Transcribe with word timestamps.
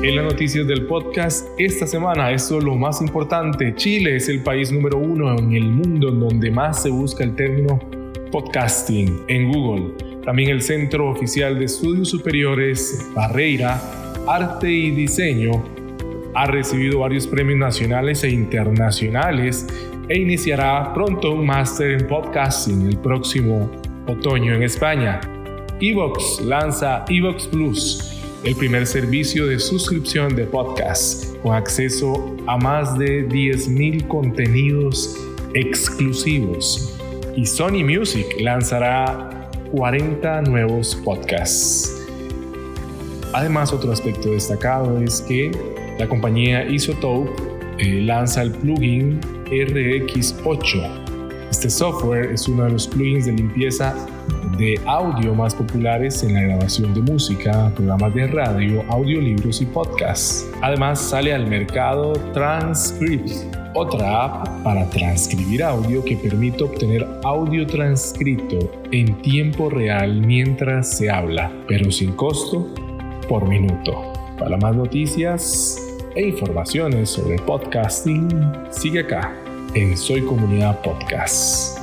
En 0.00 0.14
las 0.14 0.24
noticias 0.24 0.64
del 0.68 0.86
podcast 0.86 1.48
esta 1.58 1.84
semana, 1.84 2.30
esto 2.30 2.58
es 2.58 2.64
lo 2.64 2.76
más 2.76 3.00
importante. 3.00 3.74
Chile 3.74 4.14
es 4.14 4.28
el 4.28 4.44
país 4.44 4.70
número 4.70 4.96
uno 4.96 5.36
en 5.36 5.52
el 5.52 5.64
mundo 5.64 6.10
en 6.10 6.20
donde 6.20 6.52
más 6.52 6.82
se 6.82 6.88
busca 6.88 7.24
el 7.24 7.34
término 7.34 7.80
podcasting 8.30 9.24
en 9.26 9.52
Google. 9.52 9.94
También 10.24 10.50
el 10.50 10.62
Centro 10.62 11.10
Oficial 11.10 11.58
de 11.58 11.64
Estudios 11.64 12.10
Superiores 12.10 13.10
Barreira, 13.12 13.82
Arte 14.28 14.70
y 14.70 14.92
Diseño 14.92 15.64
ha 16.32 16.46
recibido 16.46 17.00
varios 17.00 17.26
premios 17.26 17.58
nacionales 17.58 18.22
e 18.22 18.30
internacionales 18.30 19.66
e 20.08 20.16
iniciará 20.16 20.92
pronto 20.94 21.32
un 21.32 21.44
máster 21.44 21.90
en 22.00 22.06
podcasting 22.06 22.86
el 22.86 22.98
próximo 22.98 23.68
otoño 24.06 24.54
en 24.54 24.62
España. 24.62 25.20
Evox 25.80 26.40
lanza 26.40 27.04
Evox 27.08 27.48
Plus, 27.48 28.07
el 28.44 28.54
primer 28.54 28.86
servicio 28.86 29.46
de 29.46 29.58
suscripción 29.58 30.36
de 30.36 30.44
podcast 30.44 31.36
con 31.42 31.56
acceso 31.56 32.36
a 32.46 32.56
más 32.56 32.96
de 32.96 33.28
10.000 33.28 34.06
contenidos 34.06 35.16
exclusivos. 35.54 36.96
Y 37.36 37.46
Sony 37.46 37.84
Music 37.84 38.26
lanzará 38.40 39.50
40 39.72 40.42
nuevos 40.42 40.94
podcasts. 41.04 41.94
Además, 43.32 43.72
otro 43.72 43.92
aspecto 43.92 44.30
destacado 44.30 45.02
es 45.02 45.20
que 45.22 45.50
la 45.98 46.08
compañía 46.08 46.64
Isotope 46.64 47.30
eh, 47.78 48.02
lanza 48.02 48.42
el 48.42 48.52
plugin 48.52 49.20
RX8. 49.46 51.48
Este 51.50 51.68
software 51.68 52.30
es 52.32 52.46
uno 52.46 52.64
de 52.64 52.70
los 52.70 52.86
plugins 52.86 53.26
de 53.26 53.32
limpieza 53.32 53.94
de 54.58 54.78
audio 54.86 55.34
más 55.34 55.54
populares 55.54 56.22
en 56.24 56.34
la 56.34 56.42
grabación 56.42 56.92
de 56.92 57.00
música, 57.00 57.72
programas 57.74 58.12
de 58.14 58.26
radio, 58.26 58.84
audiolibros 58.88 59.60
y 59.62 59.66
podcasts. 59.66 60.50
Además 60.60 61.00
sale 61.00 61.32
al 61.32 61.46
mercado 61.46 62.14
Transcript, 62.34 63.30
otra 63.74 64.24
app 64.24 64.48
para 64.64 64.84
transcribir 64.90 65.62
audio 65.62 66.04
que 66.04 66.16
permite 66.16 66.64
obtener 66.64 67.06
audio 67.22 67.66
transcrito 67.66 68.58
en 68.90 69.22
tiempo 69.22 69.70
real 69.70 70.20
mientras 70.20 70.90
se 70.90 71.08
habla, 71.08 71.52
pero 71.68 71.90
sin 71.92 72.12
costo 72.12 72.66
por 73.28 73.48
minuto. 73.48 74.12
Para 74.38 74.56
más 74.56 74.74
noticias 74.74 75.80
e 76.16 76.26
informaciones 76.26 77.10
sobre 77.10 77.38
podcasting, 77.38 78.28
sigue 78.70 79.00
acá 79.00 79.32
en 79.74 79.96
Soy 79.96 80.22
Comunidad 80.22 80.80
Podcast. 80.82 81.77